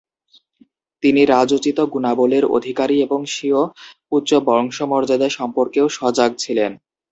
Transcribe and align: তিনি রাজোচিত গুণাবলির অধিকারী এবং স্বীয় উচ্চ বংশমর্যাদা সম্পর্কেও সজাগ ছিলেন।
তিনি 1.03 1.21
রাজোচিত 1.25 1.77
গুণাবলির 1.93 2.45
অধিকারী 2.57 2.95
এবং 3.01 3.19
স্বীয় 3.33 3.61
উচ্চ 4.11 4.31
বংশমর্যাদা 4.47 5.27
সম্পর্কেও 5.37 5.85
সজাগ 5.97 6.31
ছিলেন। 6.37 6.71